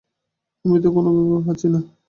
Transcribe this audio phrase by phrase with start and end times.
[0.65, 1.79] আমি তো কোনো উপায় ভেবে পাচ্ছি নে।